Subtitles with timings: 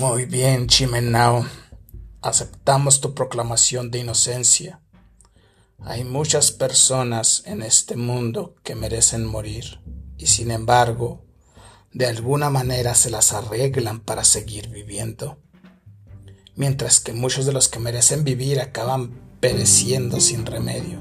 [0.00, 1.46] Muy bien, Chimenao.
[2.20, 4.80] Aceptamos tu proclamación de inocencia.
[5.78, 9.80] Hay muchas personas en este mundo que merecen morir
[10.18, 11.24] y sin embargo,
[11.92, 15.38] de alguna manera se las arreglan para seguir viviendo.
[16.56, 20.98] Mientras que muchos de los que merecen vivir acaban pereciendo sin remedio.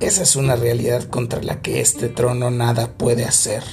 [0.00, 3.64] Esa es una realidad contra la que este trono nada puede hacer.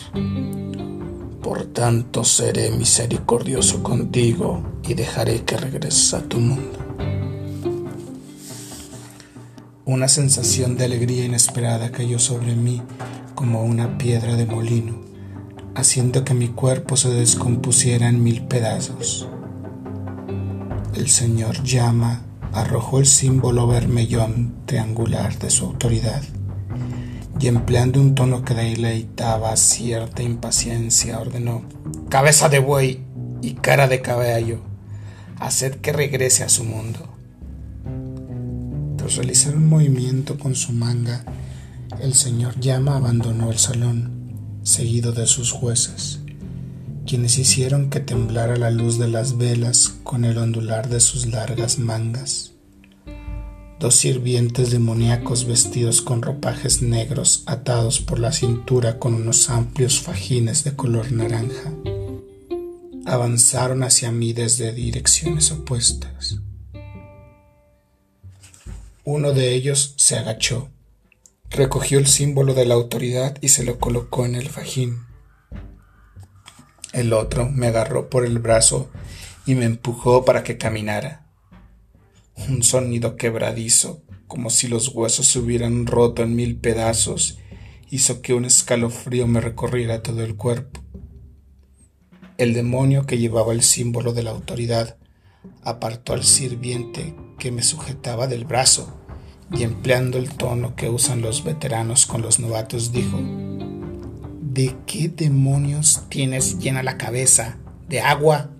[1.51, 6.79] Por tanto seré misericordioso contigo y dejaré que regreses a tu mundo.
[9.83, 12.81] Una sensación de alegría inesperada cayó sobre mí
[13.35, 15.01] como una piedra de molino,
[15.75, 19.27] haciendo que mi cuerpo se descompusiera en mil pedazos.
[20.93, 22.21] El señor llama
[22.53, 26.23] arrojó el símbolo vermellón triangular de su autoridad
[27.41, 31.63] y empleando un tono que deleitaba cierta impaciencia, ordenó,
[32.07, 33.03] cabeza de buey
[33.41, 34.59] y cara de caballo,
[35.39, 36.99] haced que regrese a su mundo.
[38.95, 41.25] Tras realizar un movimiento con su manga,
[41.99, 46.19] el señor Llama abandonó el salón, seguido de sus jueces,
[47.07, 51.79] quienes hicieron que temblara la luz de las velas con el ondular de sus largas
[51.79, 52.51] mangas
[53.81, 60.63] dos sirvientes demoníacos vestidos con ropajes negros atados por la cintura con unos amplios fajines
[60.63, 61.73] de color naranja.
[63.07, 66.37] Avanzaron hacia mí desde direcciones opuestas.
[69.03, 70.69] Uno de ellos se agachó,
[71.49, 75.07] recogió el símbolo de la autoridad y se lo colocó en el fajín.
[76.93, 78.91] El otro me agarró por el brazo
[79.47, 81.30] y me empujó para que caminara.
[82.35, 87.37] Un sonido quebradizo, como si los huesos se hubieran roto en mil pedazos,
[87.89, 90.81] hizo que un escalofrío me recorriera todo el cuerpo.
[92.37, 94.97] El demonio que llevaba el símbolo de la autoridad
[95.63, 98.97] apartó al sirviente que me sujetaba del brazo
[99.53, 103.19] y empleando el tono que usan los veteranos con los novatos dijo,
[104.41, 107.57] ¿De qué demonios tienes llena la cabeza?
[107.87, 108.51] ¿De agua?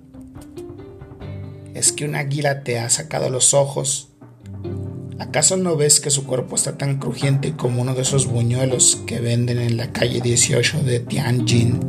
[1.74, 4.10] ¿Es que un águila te ha sacado los ojos?
[5.20, 9.20] ¿Acaso no ves que su cuerpo está tan crujiente como uno de esos buñuelos que
[9.20, 11.80] venden en la calle 18 de Tianjin?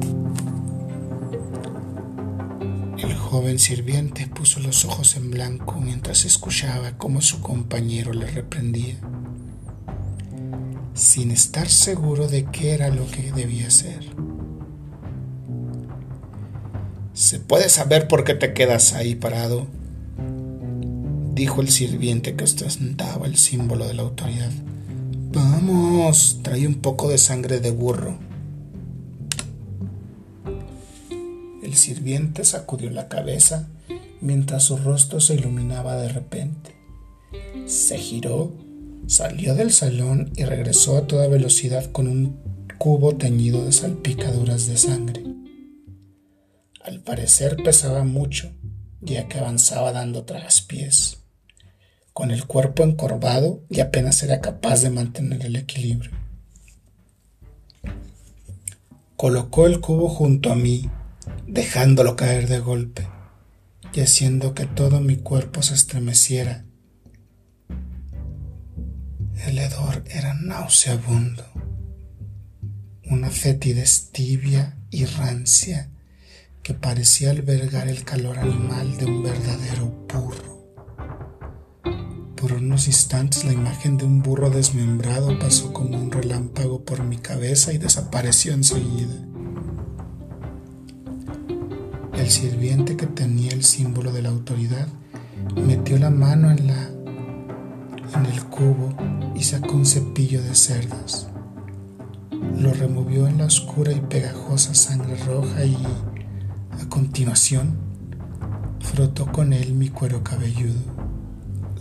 [2.99, 8.99] El joven sirviente puso los ojos en blanco mientras escuchaba cómo su compañero le reprendía,
[10.95, 14.05] sin estar seguro de qué era lo que debía hacer.
[17.23, 19.69] ¿Se puede saber por qué te quedas ahí parado?
[21.35, 24.51] Dijo el sirviente que ostentaba el símbolo de la autoridad.
[25.33, 28.19] Vamos, trae un poco de sangre de burro.
[31.63, 33.69] El sirviente sacudió la cabeza
[34.21, 36.75] mientras su rostro se iluminaba de repente.
[37.67, 38.53] Se giró,
[39.07, 42.37] salió del salón y regresó a toda velocidad con un
[42.79, 45.32] cubo teñido de salpicaduras de sangre.
[47.05, 48.53] Parecer pesaba mucho,
[49.01, 51.19] ya que avanzaba dando traspiés,
[52.13, 56.13] con el cuerpo encorvado y apenas era capaz de mantener el equilibrio.
[59.17, 60.89] Colocó el cubo junto a mí,
[61.49, 63.09] dejándolo caer de golpe
[63.93, 66.65] y haciendo que todo mi cuerpo se estremeciera.
[69.45, 71.45] El hedor era nauseabundo,
[73.11, 75.92] una fetidez tibia y rancia
[76.63, 80.53] que parecía albergar el calor animal de un verdadero burro.
[82.37, 87.17] Por unos instantes la imagen de un burro desmembrado pasó como un relámpago por mi
[87.17, 89.15] cabeza y desapareció enseguida.
[92.15, 94.87] El sirviente que tenía el símbolo de la autoridad
[95.57, 96.89] metió la mano en la
[98.15, 98.95] en el cubo
[99.35, 101.29] y sacó un cepillo de cerdas.
[102.59, 105.77] Lo removió en la oscura y pegajosa sangre roja y
[106.81, 107.77] a continuación,
[108.81, 110.81] frotó con él mi cuero cabelludo.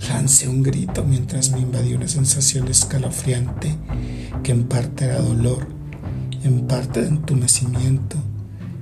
[0.07, 3.75] Lancé un grito mientras me invadió una sensación escalofriante
[4.43, 5.67] que en parte era dolor,
[6.43, 8.17] en parte de entumecimiento,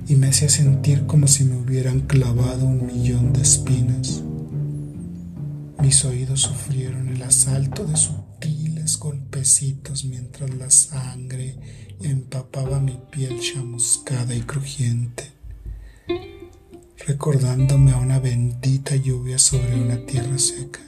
[0.08, 4.22] y me hacía sentir como si me hubieran clavado un millón de espinas.
[5.80, 11.58] Mis oídos sufrieron el asalto de sutiles golpecitos mientras la sangre
[12.02, 15.39] empapaba mi piel chamuscada y crujiente
[17.06, 20.80] recordándome a una bendita lluvia sobre una tierra seca.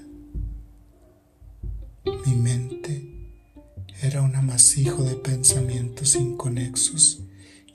[2.26, 3.12] Mi mente
[4.02, 7.22] era un amasijo de pensamientos inconexos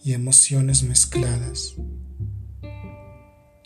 [0.04, 1.76] y emociones mezcladas.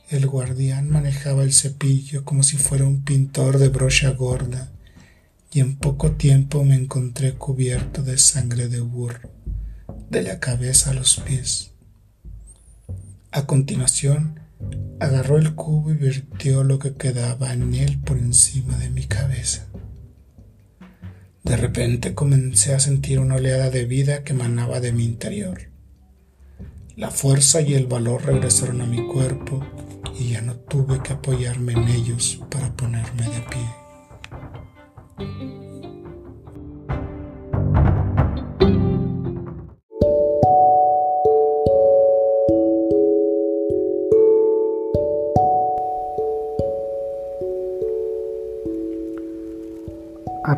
[0.10, 4.72] El guardián manejaba el cepillo como si fuera un pintor de brocha gorda
[5.54, 9.30] y en poco tiempo me encontré cubierto de sangre de burro,
[10.10, 11.71] de la cabeza a los pies.
[13.34, 14.42] A continuación,
[15.00, 19.68] agarró el cubo y vertió lo que quedaba en él por encima de mi cabeza.
[21.42, 25.70] De repente comencé a sentir una oleada de vida que emanaba de mi interior.
[26.98, 29.66] La fuerza y el valor regresaron a mi cuerpo
[30.20, 33.62] y ya no tuve que apoyarme en ellos para ponerme de pie.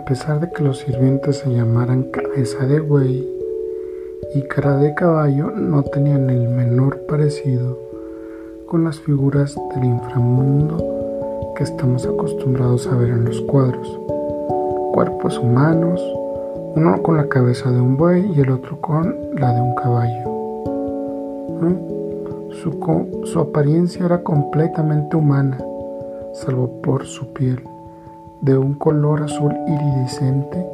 [0.03, 3.25] A pesar de que los sirvientes se llamaran cabeza de buey
[4.35, 7.79] y cara de caballo, no tenían el menor parecido
[8.65, 13.97] con las figuras del inframundo que estamos acostumbrados a ver en los cuadros.
[14.94, 16.03] Cuerpos humanos,
[16.75, 20.33] uno con la cabeza de un buey y el otro con la de un caballo.
[23.31, 25.57] Su, apariencia era completamente humana,
[26.33, 27.63] salvo por su piel,
[28.44, 30.66] de un color azul iridiscente,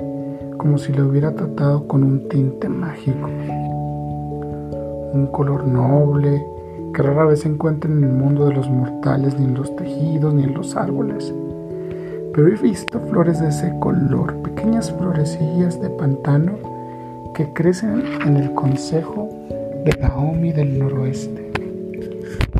[0.57, 3.29] como si le hubiera tratado con un tinte mágico.
[5.13, 6.43] Un color noble,
[6.95, 10.33] que rara vez se encuentra en el mundo de los mortales, ni en los tejidos,
[10.33, 11.31] ni en los árboles.
[12.33, 16.53] Pero he visto flores de ese color, pequeñas florecillas de pantano
[17.35, 19.29] que crecen en el consejo
[19.85, 21.51] de Naomi del noroeste,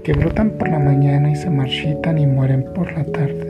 [0.04, 3.49] que brotan por la mañana y se marchitan y mueren por la tarde.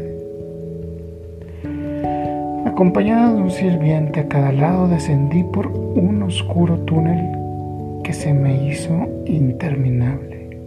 [2.80, 7.30] Acompañado de un sirviente a cada lado, descendí por un oscuro túnel
[8.06, 10.58] que se me hizo interminable.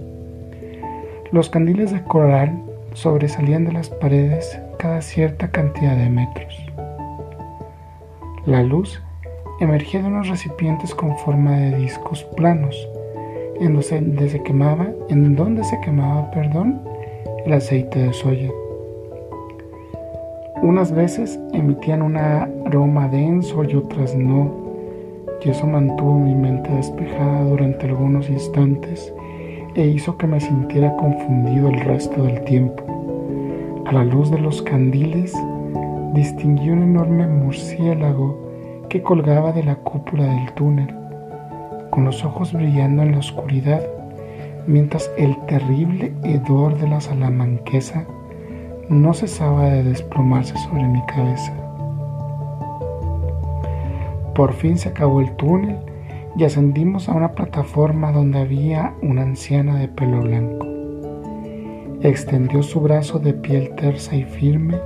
[1.30, 2.52] Los candiles de coral
[2.92, 6.54] sobresalían de las paredes cada cierta cantidad de metros.
[8.44, 9.02] La luz
[9.60, 12.76] emergía de unos recipientes con forma de discos planos,
[13.58, 16.82] en donde se quemaba, en donde se quemaba, perdón,
[17.46, 18.50] el aceite de soya.
[20.62, 24.48] Unas veces emitían un aroma denso y otras no,
[25.44, 29.12] y eso mantuvo mi mente despejada durante algunos instantes
[29.74, 32.84] e hizo que me sintiera confundido el resto del tiempo.
[33.86, 35.34] A la luz de los candiles
[36.14, 38.38] distinguí un enorme murciélago
[38.88, 40.94] que colgaba de la cúpula del túnel,
[41.90, 43.82] con los ojos brillando en la oscuridad,
[44.68, 48.06] mientras el terrible hedor de la salamanquesa
[48.92, 51.52] no cesaba de desplomarse sobre mi cabeza.
[54.34, 55.78] Por fin se acabó el túnel
[56.36, 60.66] y ascendimos a una plataforma donde había una anciana de pelo blanco.
[62.02, 64.78] Extendió su brazo de piel tersa y firme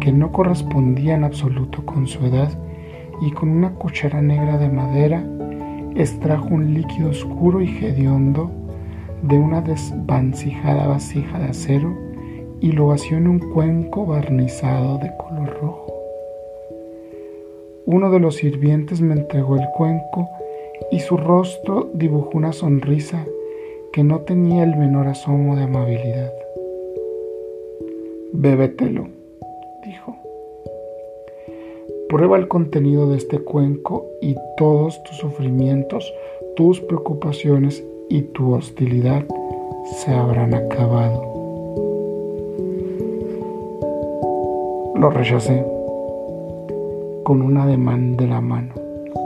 [0.00, 2.50] que no correspondía en absoluto con su edad
[3.20, 5.24] y con una cuchara negra de madera
[5.96, 8.52] extrajo un líquido oscuro y hediondo
[9.22, 12.11] de una desvancijada vasija de acero
[12.62, 15.92] y lo vació en un cuenco barnizado de color rojo.
[17.86, 20.28] Uno de los sirvientes me entregó el cuenco
[20.92, 23.26] y su rostro dibujó una sonrisa
[23.92, 26.32] que no tenía el menor asomo de amabilidad.
[28.32, 29.08] Bébetelo,
[29.84, 30.16] dijo.
[32.08, 36.14] Prueba el contenido de este cuenco y todos tus sufrimientos,
[36.54, 39.26] tus preocupaciones y tu hostilidad
[39.96, 41.31] se habrán acabado.
[45.02, 45.66] Lo rechacé
[47.24, 48.72] con un ademán de la mano.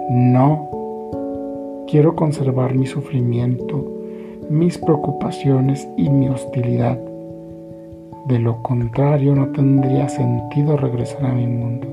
[0.08, 0.70] No
[1.86, 3.84] Quiero conservar mi sufrimiento,
[4.48, 6.98] mis preocupaciones y mi hostilidad.
[8.26, 11.86] De lo contrario, no tendría sentido regresar a mi mundo.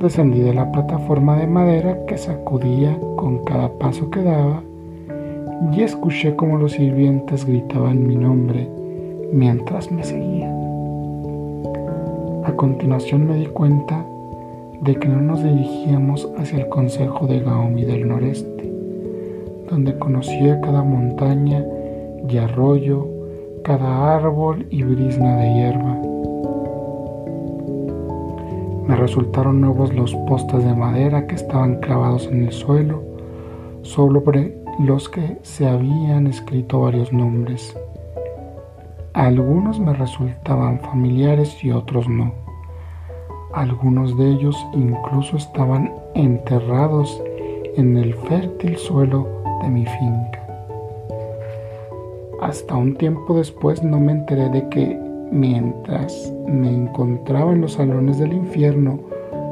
[0.00, 4.64] Descendí de la plataforma de madera que sacudía con cada paso que daba
[5.72, 8.68] y escuché como los sirvientes gritaban mi nombre
[9.32, 10.41] mientras me seguían.
[12.52, 14.04] A continuación me di cuenta
[14.82, 18.70] de que no nos dirigíamos hacia el consejo de Gaomi del noreste,
[19.70, 21.64] donde conocía cada montaña
[22.28, 23.08] y arroyo,
[23.64, 25.96] cada árbol y brisna de hierba.
[28.86, 33.02] Me resultaron nuevos los postes de madera que estaban clavados en el suelo,
[33.80, 37.74] sobre los que se habían escrito varios nombres.
[39.14, 42.41] Algunos me resultaban familiares y otros no.
[43.52, 47.22] Algunos de ellos incluso estaban enterrados
[47.76, 49.28] en el fértil suelo
[49.62, 50.46] de mi finca.
[52.40, 54.98] Hasta un tiempo después no me enteré de que
[55.30, 58.98] mientras me encontraba en los salones del infierno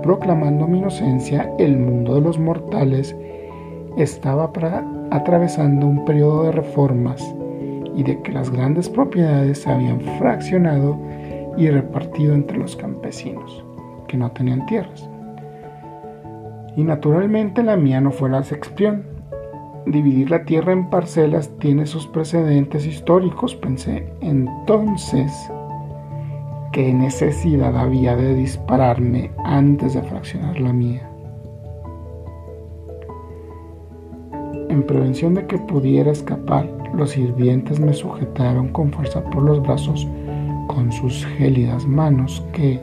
[0.03, 3.15] proclamando mi inocencia, el mundo de los mortales
[3.99, 4.51] estaba
[5.11, 7.35] atravesando un periodo de reformas
[7.95, 10.97] y de que las grandes propiedades se habían fraccionado
[11.59, 13.63] y repartido entre los campesinos
[14.11, 15.09] que no tenían tierras.
[16.77, 19.05] Y naturalmente la mía no fue la excepción.
[19.87, 24.13] Dividir la tierra en parcelas tiene sus precedentes históricos, pensé.
[24.21, 25.33] Entonces,
[26.73, 31.09] ¿qué necesidad había de dispararme antes de fraccionar la mía?
[34.69, 40.09] En prevención de que pudiera escapar, los sirvientes me sujetaron con fuerza por los brazos
[40.67, 42.81] con sus gélidas manos que,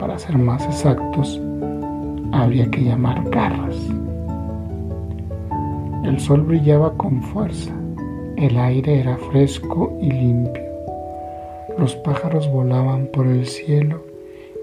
[0.00, 1.38] para ser más exactos,
[2.32, 3.76] habría que llamar garras.
[6.02, 7.70] El sol brillaba con fuerza,
[8.38, 10.64] el aire era fresco y limpio,
[11.78, 14.02] los pájaros volaban por el cielo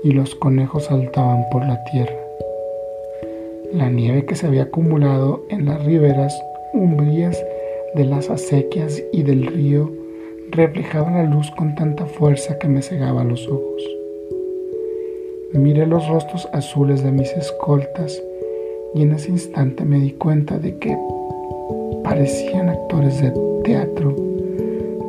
[0.03, 2.17] y los conejos saltaban por la tierra.
[3.73, 6.35] La nieve que se había acumulado en las riberas
[6.73, 7.39] umbrías
[7.93, 9.91] de las acequias y del río
[10.49, 13.96] reflejaba la luz con tanta fuerza que me cegaba los ojos.
[15.53, 18.21] Miré los rostros azules de mis escoltas
[18.93, 20.97] y en ese instante me di cuenta de que
[22.03, 23.31] parecían actores de
[23.63, 24.13] teatro,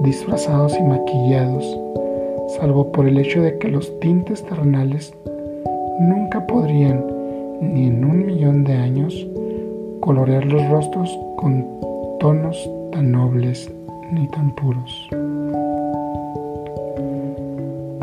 [0.04, 1.64] disfrazados y maquillados,
[2.56, 5.12] salvo por el hecho de que los tintes terrenales
[5.98, 7.04] nunca podrían,
[7.60, 9.26] ni en un millón de años,
[10.00, 11.66] colorear los rostros con
[12.20, 13.70] tonos tan nobles
[14.12, 15.08] ni tan puros.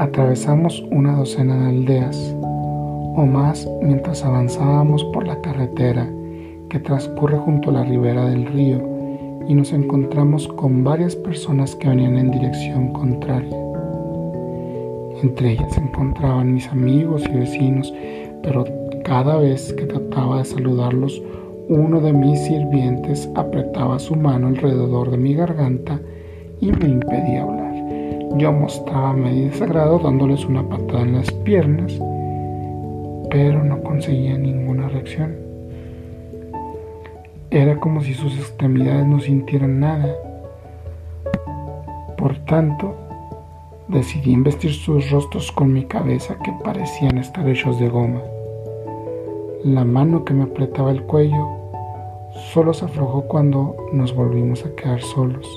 [0.06, 6.08] Atravesamos una docena de aldeas o más mientras avanzábamos por la carretera
[6.70, 8.78] que transcurre junto a la ribera del río
[9.48, 13.58] y nos encontramos con varias personas que venían en dirección contraria.
[15.24, 17.92] Entre ellas se encontraban mis amigos y vecinos,
[18.44, 18.64] pero
[19.04, 21.20] cada vez que trataba de saludarlos,
[21.68, 26.00] uno de mis sirvientes apretaba su mano alrededor de mi garganta
[26.62, 27.65] y me impedía hablar.
[28.38, 31.94] Yo mostraba medio desagrado dándoles una patada en las piernas,
[33.30, 35.38] pero no conseguía ninguna reacción.
[37.50, 40.14] Era como si sus extremidades no sintieran nada.
[42.18, 42.94] Por tanto,
[43.88, 48.22] decidí investir sus rostros con mi cabeza que parecían estar hechos de goma.
[49.64, 51.48] La mano que me apretaba el cuello
[52.52, 55.48] solo se aflojó cuando nos volvimos a quedar solos.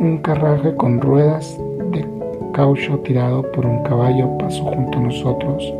[0.00, 1.60] Un carraje con ruedas
[1.92, 2.08] de
[2.54, 5.74] caucho tirado por un caballo pasó junto a nosotros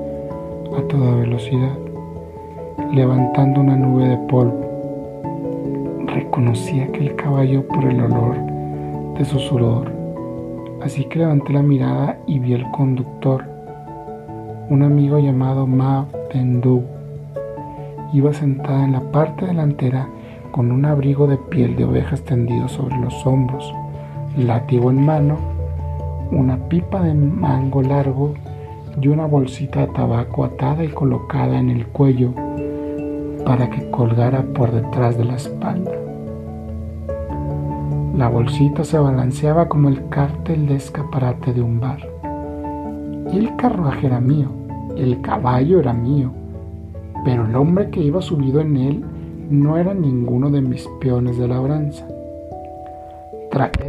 [0.77, 1.73] a toda velocidad,
[2.93, 4.61] levantando una nube de polvo.
[6.07, 8.37] Reconocí aquel caballo por el olor
[9.19, 9.91] de su sudor,
[10.83, 13.43] así que levanté la mirada y vi al conductor,
[14.69, 16.83] un amigo llamado Ma Pendu
[18.13, 20.07] iba sentada en la parte delantera
[20.51, 23.75] con un abrigo de piel de oveja extendido sobre los hombros,
[24.37, 25.37] látigo en mano,
[26.31, 28.35] una pipa de mango largo
[29.01, 32.33] y una bolsita de tabaco atada y colocada en el cuello
[33.45, 35.93] para que colgara por detrás de la espalda.
[38.17, 42.07] La bolsita se balanceaba como el cártel de escaparate de un bar.
[43.33, 44.49] El carruaje era mío,
[44.97, 46.33] el caballo era mío,
[47.25, 49.05] pero el hombre que iba subido en él
[49.51, 52.07] no era ninguno de mis peones de labranza.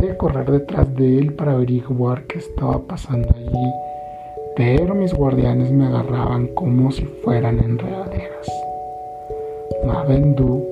[0.02, 3.72] De correr detrás de él para averiguar qué estaba pasando allí,
[4.56, 8.48] pero mis guardianes me agarraban como si fueran enredaderas.
[9.86, 10.66] Mavendu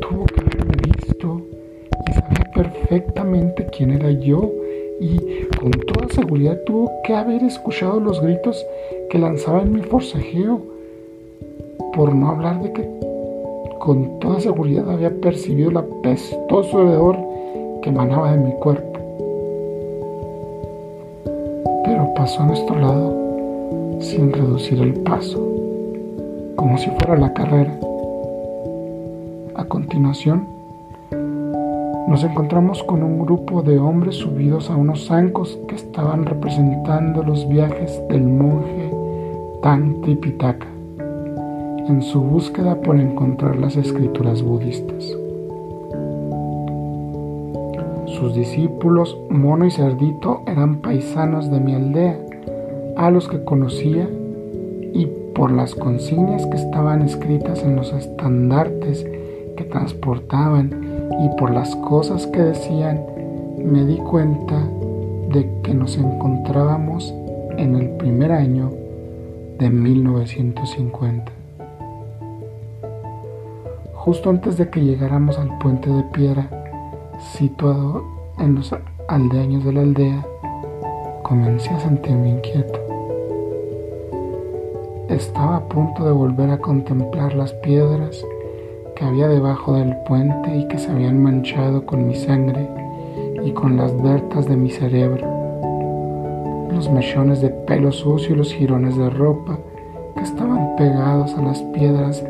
[0.00, 1.42] tuvo que haberme visto
[2.08, 4.48] y sabía perfectamente quién era yo
[5.00, 5.18] y
[5.58, 8.64] con toda seguridad tuvo que haber escuchado los gritos
[9.10, 10.62] que lanzaba en mi forcejeo
[11.92, 12.88] por no hablar de que
[13.80, 17.33] con toda seguridad había percibido el apestoso hedor
[17.84, 18.98] que emanaba de mi cuerpo.
[21.84, 25.38] Pero pasó a nuestro lado sin reducir el paso,
[26.56, 27.78] como si fuera la carrera.
[29.54, 30.46] A continuación,
[32.08, 37.46] nos encontramos con un grupo de hombres subidos a unos zancos que estaban representando los
[37.48, 38.90] viajes del monje
[39.62, 40.66] Tan Tripitaka
[41.86, 45.23] en su búsqueda por encontrar las escrituras budistas.
[48.24, 52.18] Sus discípulos, Mono y Cerdito, eran paisanos de mi aldea,
[52.96, 54.08] a los que conocía
[54.94, 55.04] y
[55.34, 59.04] por las consignas que estaban escritas en los estandartes
[59.58, 60.70] que transportaban
[61.22, 63.04] y por las cosas que decían,
[63.62, 64.58] me di cuenta
[65.30, 67.14] de que nos encontrábamos
[67.58, 68.72] en el primer año
[69.58, 71.30] de 1950.
[73.92, 76.48] Justo antes de que llegáramos al puente de piedra,
[77.18, 78.13] situado
[78.44, 78.74] en los
[79.08, 80.26] aldeaños de la aldea,
[81.22, 82.78] comencé a sentirme inquieto.
[85.08, 88.24] Estaba a punto de volver a contemplar las piedras
[88.94, 92.68] que había debajo del puente y que se habían manchado con mi sangre
[93.42, 95.26] y con las vertas de mi cerebro,
[96.70, 99.58] los mechones de pelo sucio y los jirones de ropa
[100.16, 102.22] que estaban pegados a las piedras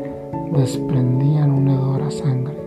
[0.51, 2.64] desprendían un hedor a sangre.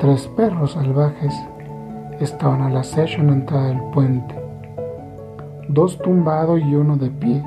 [0.00, 1.34] Tres perros salvajes
[2.20, 4.34] estaban al acecho en la entrada del puente,
[5.68, 7.44] dos tumbados y uno de pie.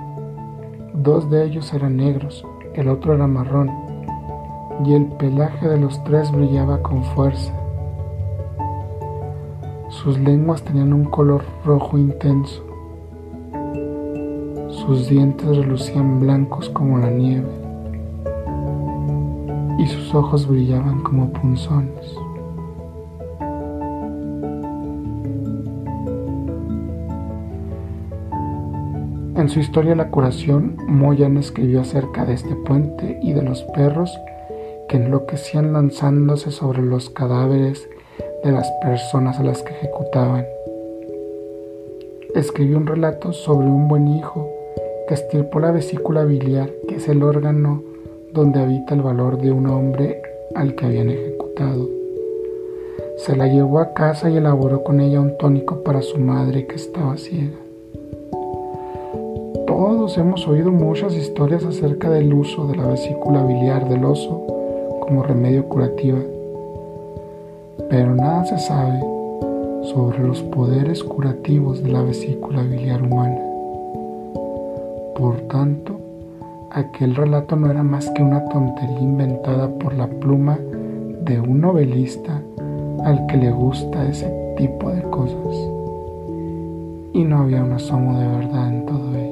[0.93, 2.45] Dos de ellos eran negros,
[2.75, 3.71] el otro era marrón,
[4.85, 7.51] y el pelaje de los tres brillaba con fuerza.
[9.89, 12.63] Sus lenguas tenían un color rojo intenso.
[14.69, 17.49] Sus dientes relucían blancos como la nieve
[19.79, 22.22] y sus ojos brillaban como punzones.
[29.43, 34.17] En su historia La curación, Moyan escribió acerca de este puente y de los perros
[34.87, 37.85] que enloquecían lanzándose sobre los cadáveres
[38.41, 40.45] de las personas a las que ejecutaban.
[42.33, 44.49] Escribió un relato sobre un buen hijo
[45.09, 47.83] que estirpó la vesícula biliar, que es el órgano
[48.31, 50.21] donde habita el valor de un hombre
[50.55, 51.89] al que habían ejecutado.
[53.17, 56.75] Se la llevó a casa y elaboró con ella un tónico para su madre que
[56.75, 57.62] estaba ciega.
[60.03, 64.43] Hemos oído muchas historias acerca del uso de la vesícula biliar del oso
[64.99, 66.19] como remedio curativa,
[67.89, 68.99] pero nada se sabe
[69.93, 73.39] sobre los poderes curativos de la vesícula biliar humana.
[75.15, 75.97] Por tanto,
[76.71, 80.59] aquel relato no era más que una tontería inventada por la pluma
[81.21, 82.41] de un novelista
[83.05, 85.55] al que le gusta ese tipo de cosas.
[87.13, 89.22] Y no había un asomo de verdad en todo ello.